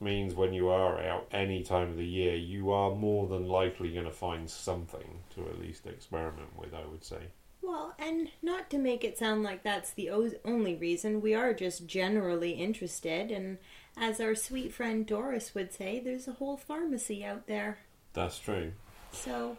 [0.00, 3.92] means when you are out any time of the year, you are more than likely
[3.92, 6.74] going to find something to at least experiment with.
[6.74, 7.28] I would say.
[7.62, 11.86] Well, and not to make it sound like that's the only reason, we are just
[11.86, 13.32] generally interested.
[13.32, 13.58] And
[13.96, 17.78] as our sweet friend Doris would say, there's a whole pharmacy out there.
[18.12, 18.72] That's true.
[19.10, 19.56] So,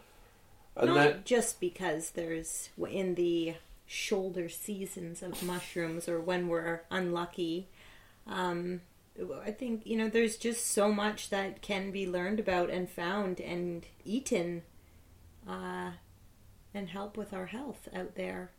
[0.74, 6.82] And not then, just because there's in the shoulder seasons of mushrooms or when we're
[6.90, 7.68] unlucky.
[8.26, 8.80] Um,
[9.44, 13.40] I think, you know, there's just so much that can be learned about and found
[13.40, 14.62] and eaten
[15.48, 15.92] uh,
[16.74, 18.50] and help with our health out there.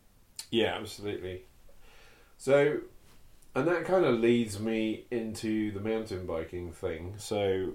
[0.50, 1.42] Yeah, absolutely.
[2.36, 2.80] So,
[3.54, 7.14] and that kind of leads me into the mountain biking thing.
[7.18, 7.74] So,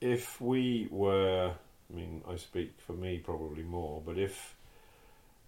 [0.00, 1.52] if we were,
[1.90, 4.56] I mean, I speak for me probably more, but if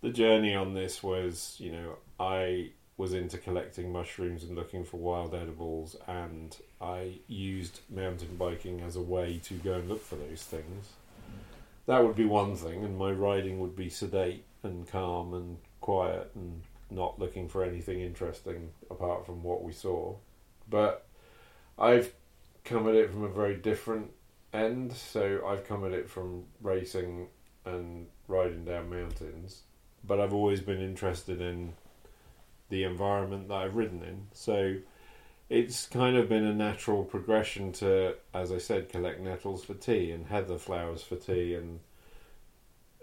[0.02, 4.96] the journey on this was, you know, I was into collecting mushrooms and looking for
[4.96, 10.16] wild edibles, and I used mountain biking as a way to go and look for
[10.16, 10.92] those things.
[11.86, 16.30] That would be one thing, and my riding would be sedate and calm and quiet
[16.34, 20.14] and not looking for anything interesting apart from what we saw.
[20.68, 21.06] But
[21.78, 22.12] I've
[22.64, 24.10] come at it from a very different
[24.52, 27.28] end, so I've come at it from racing
[27.64, 29.62] and riding down mountains.
[30.02, 31.74] But I've always been interested in
[32.68, 34.26] the environment that I've ridden in.
[34.32, 34.76] So
[35.48, 40.10] it's kind of been a natural progression to, as I said, collect nettles for tea
[40.10, 41.80] and heather flowers for tea, and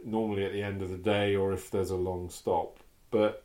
[0.04, 2.80] normally at the end of the day or if there's a long stop.
[3.12, 3.44] But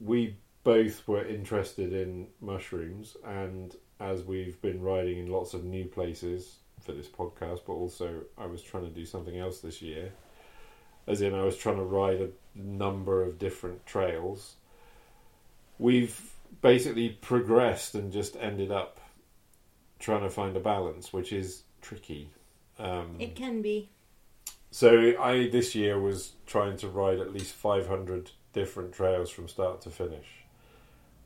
[0.00, 5.86] we both were interested in mushrooms, and as we've been riding in lots of new
[5.86, 10.12] places for this podcast, but also I was trying to do something else this year.
[11.06, 14.56] As in, I was trying to ride a number of different trails
[15.78, 16.18] we've
[16.60, 19.00] basically progressed and just ended up
[19.98, 22.30] trying to find a balance, which is tricky.
[22.78, 23.88] Um, It can be.
[24.70, 29.80] so I this year was trying to ride at least 500 different trails from start
[29.82, 30.26] to finish,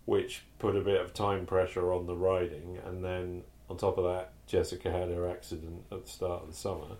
[0.05, 4.05] which put a bit of time pressure on the riding, and then on top of
[4.05, 6.97] that, Jessica had her accident at the start of the summer.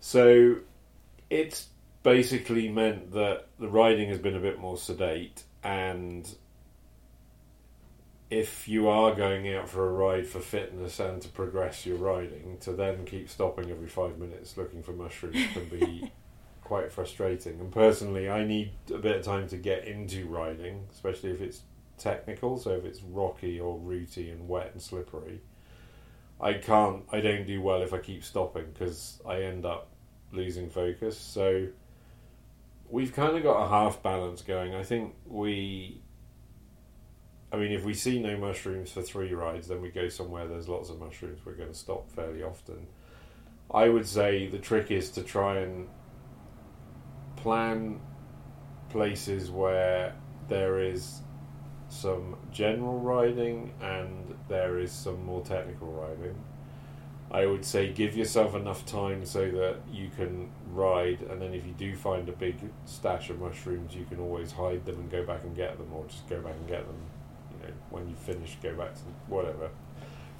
[0.00, 0.56] So
[1.30, 1.68] it's
[2.02, 6.32] basically meant that the riding has been a bit more sedate and
[8.30, 12.56] if you are going out for a ride for fitness and to progress your riding,
[12.60, 16.12] to then keep stopping every five minutes looking for mushrooms can be
[16.62, 17.58] quite frustrating.
[17.58, 21.62] And personally, I need a bit of time to get into riding, especially if it's
[21.98, 22.58] technical.
[22.58, 25.40] So if it's rocky or rooty and wet and slippery,
[26.40, 27.02] I can't.
[27.10, 29.88] I don't do well if I keep stopping because I end up
[30.30, 31.18] losing focus.
[31.18, 31.66] So
[32.90, 34.74] we've kind of got a half balance going.
[34.74, 36.02] I think we.
[37.52, 40.68] I mean, if we see no mushrooms for three rides, then we go somewhere there's
[40.68, 41.40] lots of mushrooms.
[41.44, 42.86] We're going to stop fairly often.
[43.72, 45.88] I would say the trick is to try and
[47.36, 48.00] plan
[48.90, 50.14] places where
[50.48, 51.20] there is
[51.88, 56.36] some general riding and there is some more technical riding.
[57.30, 61.66] I would say give yourself enough time so that you can ride, and then if
[61.66, 65.24] you do find a big stash of mushrooms, you can always hide them and go
[65.24, 66.96] back and get them, or just go back and get them.
[67.50, 69.70] You know, when you finish, go back to whatever.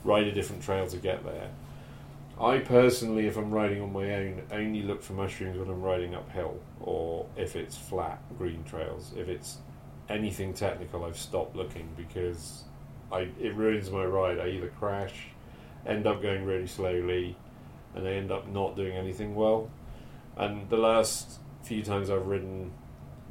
[0.04, 1.50] Ride a different trail to get there.
[2.40, 6.14] I personally, if I'm riding on my own, only look for mushrooms when I'm riding
[6.14, 9.12] uphill or if it's flat green trails.
[9.16, 9.58] If it's
[10.08, 12.64] anything technical, I've stopped looking because
[13.10, 14.38] I it ruins my ride.
[14.38, 15.28] I either crash,
[15.86, 17.36] end up going really slowly,
[17.94, 19.70] and they end up not doing anything well.
[20.36, 22.72] And the last few times I've ridden,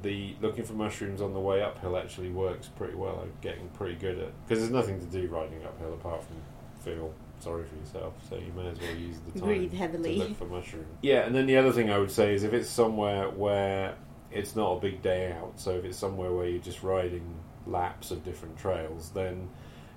[0.01, 3.19] the looking for mushrooms on the way uphill actually works pretty well.
[3.21, 6.37] I'm getting pretty good at because there's nothing to do riding uphill apart from
[6.83, 8.13] feel sorry for yourself.
[8.29, 10.13] So you may as well use the time Breathe heavily.
[10.13, 10.87] to look for mushrooms.
[11.01, 13.95] Yeah, and then the other thing I would say is if it's somewhere where
[14.31, 18.11] it's not a big day out, so if it's somewhere where you're just riding laps
[18.11, 19.49] of different trails, then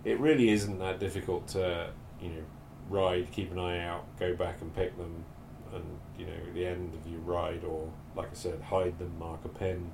[0.05, 1.91] it really isn't that difficult to
[2.21, 2.45] you know
[2.89, 5.25] ride, keep an eye out, go back and pick them,
[5.75, 5.85] and
[6.19, 9.45] you know at the end of your ride, or like I said, hide them, mark
[9.45, 9.93] a pin.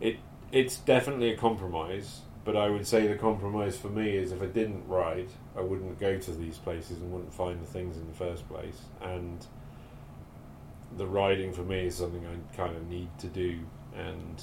[0.00, 0.16] It
[0.50, 4.46] it's definitely a compromise, but I would say the compromise for me is if I
[4.46, 8.14] didn't ride, I wouldn't go to these places and wouldn't find the things in the
[8.14, 8.80] first place.
[9.02, 9.44] And
[10.96, 13.58] the riding for me is something I kind of need to do,
[13.94, 14.42] and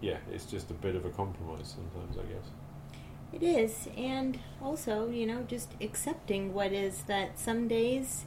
[0.00, 2.50] yeah, it's just a bit of a compromise sometimes, I guess.
[3.32, 8.26] It is, and also, you know, just accepting what is that some days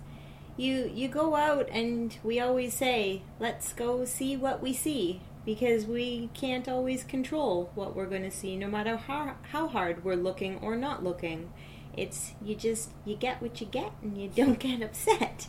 [0.58, 5.86] you you go out and we always say, "Let's go see what we see," because
[5.86, 10.16] we can't always control what we're going to see, no matter how how hard we're
[10.16, 11.51] looking or not looking.
[11.95, 15.47] It's you just you get what you get, and you don't get upset.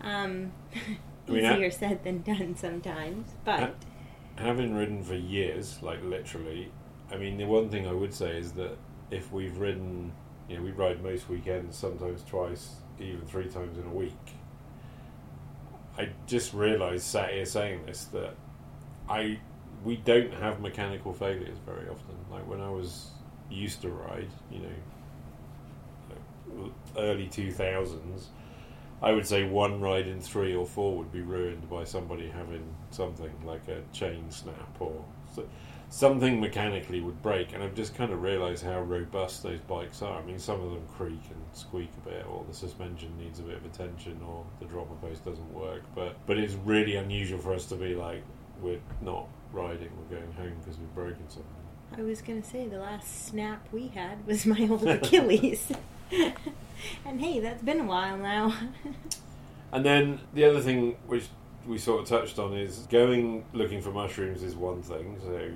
[0.00, 0.52] Um,
[1.28, 3.74] I mean, easier said than done sometimes, but
[4.36, 6.70] Having ridden for years, like literally,
[7.10, 8.76] I mean, the one thing I would say is that
[9.10, 10.12] if we've ridden,
[10.48, 14.12] you know, we ride most weekends, sometimes twice, even three times in a week.
[15.96, 18.34] I just realised, sat here saying this, that
[19.08, 19.38] I
[19.84, 22.16] we don't have mechanical failures very often.
[22.30, 23.10] Like when I was
[23.50, 28.28] used to ride, you know, early two thousands,
[29.02, 32.74] I would say one ride in three or four would be ruined by somebody having
[32.90, 35.46] something like a chain snap or so,
[35.94, 37.52] something mechanically would break.
[37.52, 40.18] And I've just kind of realised how robust those bikes are.
[40.18, 43.42] I mean, some of them creak and squeak a bit, or the suspension needs a
[43.42, 45.82] bit of attention, or the dropper post doesn't work.
[45.94, 48.22] But but it's really unusual for us to be like,
[48.60, 51.52] we're not riding, we're going home because we've broken something.
[51.96, 55.70] I was going to say the last snap we had was my old Achilles.
[56.10, 58.52] and hey, that's been a while now.
[59.72, 61.26] And then the other thing which
[61.66, 65.18] we sort of touched on is going looking for mushrooms is one thing.
[65.20, 65.50] So,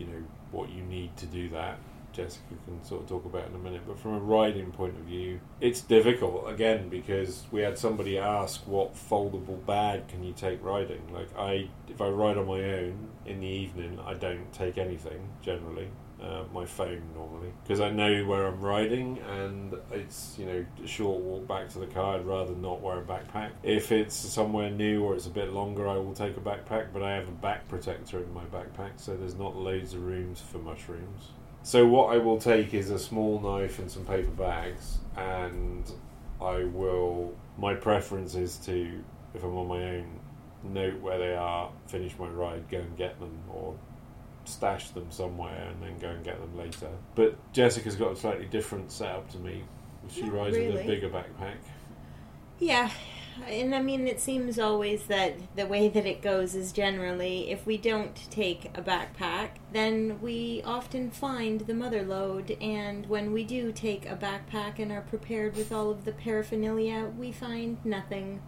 [0.00, 1.78] you know, what you need to do that.
[2.12, 3.82] Jessica can sort of talk about in a minute.
[3.86, 8.66] But from a riding point of view, it's difficult again because we had somebody ask
[8.66, 11.02] what foldable bag can you take riding.
[11.12, 15.28] Like I, if I ride on my own in the evening, I don't take anything
[15.40, 15.88] generally.
[16.20, 20.86] Uh, my phone normally because I know where I'm riding and it's you know a
[20.86, 22.16] short walk back to the car.
[22.16, 23.52] I'd rather not wear a backpack.
[23.62, 26.88] If it's somewhere new or it's a bit longer, I will take a backpack.
[26.92, 30.42] But I have a back protector in my backpack, so there's not loads of rooms
[30.42, 31.30] for mushrooms.
[31.62, 35.90] So what I will take is a small knife and some paper bags, and
[36.38, 37.34] I will.
[37.56, 39.02] My preference is to,
[39.34, 40.20] if I'm on my own,
[40.64, 43.74] note where they are, finish my ride, go and get them, or
[44.50, 46.88] stash them somewhere and then go and get them later.
[47.14, 49.64] But Jessica's got a slightly different setup to me.
[50.08, 51.56] She Not rides with a bigger backpack.
[52.58, 52.90] yeah,
[53.46, 57.64] and I mean, it seems always that the way that it goes is generally if
[57.66, 63.44] we don't take a backpack, then we often find the mother lode, and when we
[63.44, 68.42] do take a backpack and are prepared with all of the paraphernalia, we find nothing.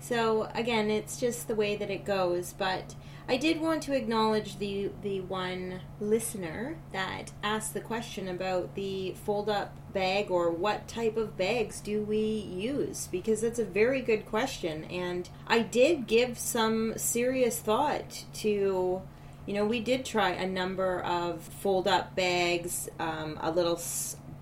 [0.00, 2.52] So again, it's just the way that it goes.
[2.52, 2.94] But
[3.30, 9.12] I did want to acknowledge the the one listener that asked the question about the
[9.24, 14.00] fold up bag or what type of bags do we use because that's a very
[14.00, 19.02] good question and I did give some serious thought to
[19.44, 23.76] you know we did try a number of fold up bags um, a little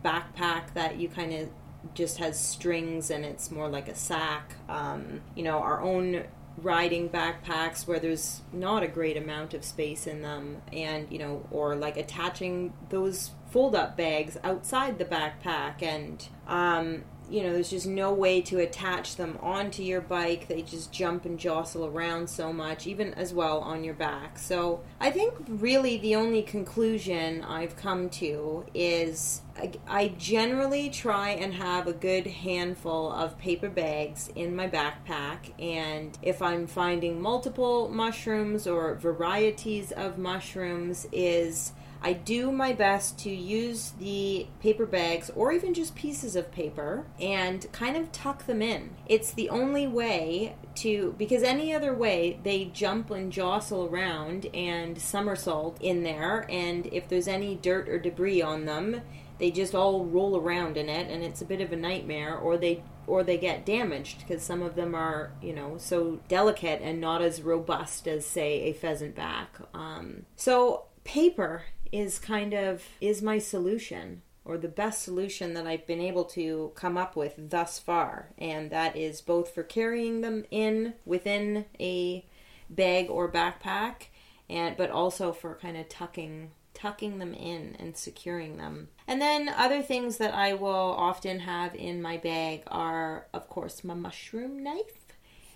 [0.05, 1.49] backpack that you kind of
[1.95, 4.55] just has strings and it's more like a sack.
[4.68, 6.24] Um, you know, our own
[6.59, 11.47] riding backpacks where there's not a great amount of space in them, and you know,
[11.51, 15.82] or like attaching those fold up bags outside the backpack.
[15.82, 20.49] And um, you know, there's just no way to attach them onto your bike.
[20.49, 24.39] They just jump and jostle around so much, even as well on your back.
[24.39, 31.31] So I think really the only conclusion I've come to is I, I generally try
[31.31, 35.53] and have a good handful of paper bags in my backpack.
[35.59, 41.72] And if I'm finding multiple mushrooms or varieties of mushrooms, is
[42.03, 47.07] I do my best to use the paper bags or even just pieces of paper
[47.20, 48.97] and kind of tuck them in.
[49.07, 55.01] It's the only way to, because any other way they jump and jostle around and
[55.01, 59.01] somersault in there, and if there's any dirt or debris on them,
[59.38, 62.57] they just all roll around in it and it's a bit of a nightmare or
[62.57, 67.01] they or they get damaged because some of them are you know so delicate and
[67.01, 71.62] not as robust as say a pheasant back um, so paper
[71.93, 76.72] is kind of is my solution or the best solution that I've been able to
[76.74, 82.24] come up with thus far and that is both for carrying them in within a
[82.70, 84.07] bag or backpack
[84.49, 88.89] and but also for kind of tucking tucking them in and securing them.
[89.09, 93.82] And then other things that I will often have in my bag are of course
[93.82, 95.06] my mushroom knife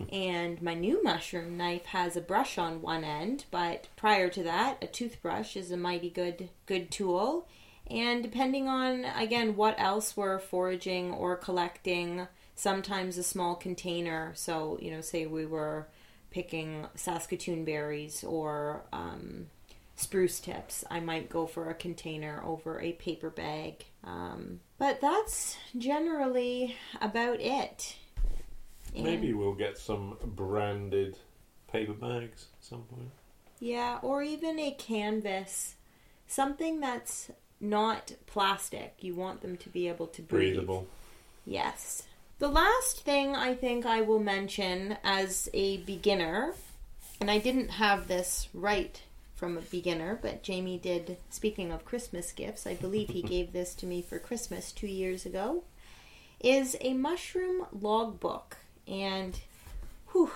[0.09, 4.77] and my new mushroom knife has a brush on one end, but prior to that,
[4.81, 7.47] a toothbrush is a mighty good good tool.
[7.89, 14.33] And depending on again what else we're foraging or collecting, sometimes a small container.
[14.35, 15.87] So you know, say we were
[16.31, 19.47] picking Saskatoon berries or um,
[20.01, 23.85] spruce tips, I might go for a container over a paper bag.
[24.03, 27.95] Um, but that's generally about it.
[28.95, 31.17] Maybe we'll get some branded
[31.71, 33.11] paper bags at some point.
[33.59, 35.75] Yeah, or even a canvas.
[36.27, 37.29] Something that's
[37.59, 38.95] not plastic.
[38.99, 40.55] You want them to be able to breathe.
[40.55, 40.87] Breathable.
[41.45, 42.03] Yes.
[42.39, 46.55] The last thing I think I will mention as a beginner,
[47.19, 48.99] and I didn't have this right
[49.35, 53.75] from a beginner, but Jamie did, speaking of Christmas gifts, I believe he gave this
[53.75, 55.63] to me for Christmas two years ago,
[56.39, 58.57] is a mushroom logbook
[58.91, 59.39] and
[60.11, 60.31] whew,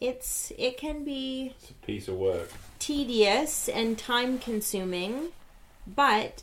[0.00, 2.50] it's it can be it's a piece of work.
[2.78, 5.28] tedious and time consuming
[5.86, 6.42] but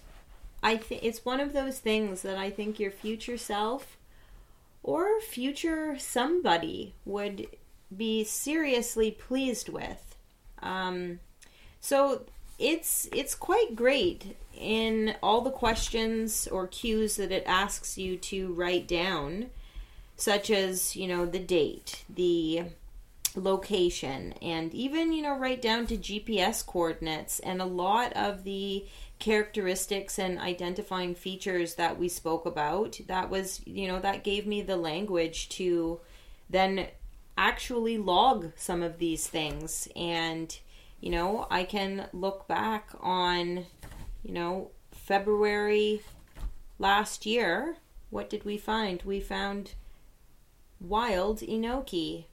[0.64, 3.98] i think it's one of those things that i think your future self
[4.84, 7.48] or future somebody would
[7.96, 10.16] be seriously pleased with.
[10.62, 11.20] Um,
[11.80, 12.24] so
[12.60, 18.54] it's it's quite great in all the questions or cues that it asks you to
[18.54, 19.50] write down
[20.22, 22.64] such as, you know, the date, the
[23.36, 28.86] location, and even, you know, right down to GPS coordinates and a lot of the
[29.20, 33.00] characteristics and identifying features that we spoke about.
[33.08, 36.00] That was, you know, that gave me the language to
[36.50, 36.88] then
[37.38, 40.60] actually log some of these things and
[41.02, 43.66] you know, I can look back on,
[44.24, 46.04] you know, February
[46.78, 47.78] last year.
[48.12, 49.02] What did we find?
[49.02, 49.74] We found
[50.82, 52.26] wild enoki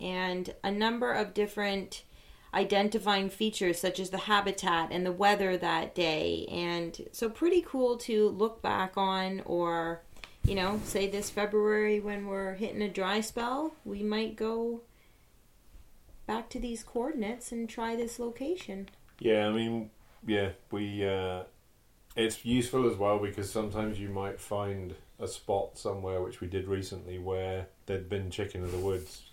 [0.00, 2.04] and a number of different
[2.54, 6.46] identifying features such as the habitat and the weather that day.
[6.50, 10.02] And so pretty cool to look back on or
[10.44, 14.80] you know say this february when we're hitting a dry spell we might go
[16.26, 18.88] back to these coordinates and try this location.
[19.18, 19.90] Yeah i mean
[20.26, 21.42] yeah we uh
[22.16, 26.68] it's useful as well because sometimes you might find a spot somewhere, which we did
[26.68, 29.30] recently, where there'd been chicken of the woods.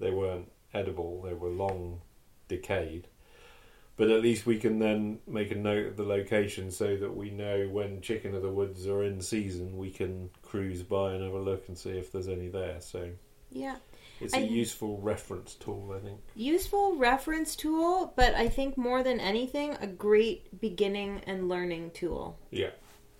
[0.00, 2.00] They weren't edible; they were long
[2.48, 3.08] decayed.
[3.96, 7.30] But at least we can then make a note of the location so that we
[7.30, 11.32] know when chicken of the woods are in season, we can cruise by and have
[11.32, 12.80] a look and see if there's any there.
[12.80, 13.10] So
[13.50, 13.74] yeah,
[14.20, 16.20] it's a I, useful reference tool, I think.
[16.36, 22.38] Useful reference tool, but I think more than anything, a great beginning and learning tool.
[22.50, 22.70] Yeah.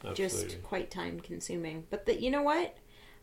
[0.05, 0.49] Absolutely.
[0.51, 1.87] just quite time consuming.
[1.91, 2.77] But the, you know what?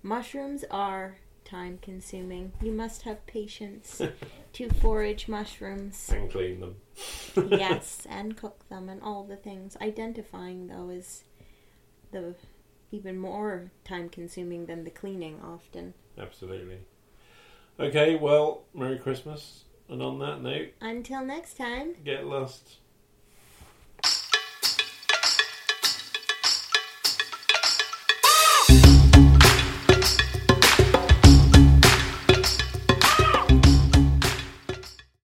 [0.03, 2.51] Mushrooms are time consuming.
[2.61, 4.01] You must have patience
[4.53, 6.09] to forage mushrooms.
[6.13, 6.76] And clean them.
[7.51, 9.78] yes, and cook them and all the things.
[9.82, 11.23] Identifying though is
[12.11, 12.36] the
[12.91, 15.93] even more time consuming than the cleaning often.
[16.17, 16.80] Absolutely.
[17.80, 19.63] Okay, well, Merry Christmas.
[19.89, 22.78] And on that note, until next time, get lost.